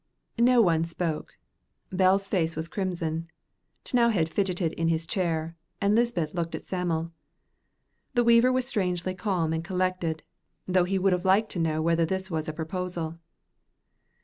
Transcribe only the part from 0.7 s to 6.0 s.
spoke. Bell's face was crimson. T'nowhead fidgeted on his chair, and